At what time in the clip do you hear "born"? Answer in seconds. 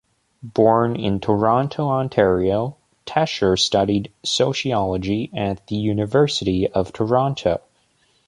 0.41-0.95